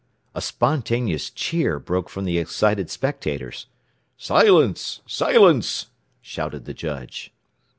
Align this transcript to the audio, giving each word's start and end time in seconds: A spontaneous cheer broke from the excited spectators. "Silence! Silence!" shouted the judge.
A 0.33 0.41
spontaneous 0.41 1.29
cheer 1.29 1.77
broke 1.77 2.09
from 2.09 2.25
the 2.25 2.39
excited 2.39 2.89
spectators. 2.89 3.67
"Silence! 4.17 5.01
Silence!" 5.05 5.91
shouted 6.23 6.65
the 6.65 6.73
judge. 6.73 7.31